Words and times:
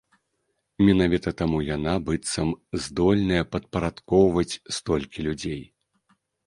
Менавіта 0.87 1.33
таму 1.41 1.59
яна, 1.75 1.93
быццам, 2.09 2.49
здольная 2.87 3.43
падпарадкоўваць 3.53 4.59
столькі 4.81 5.19
людзей. 5.31 5.63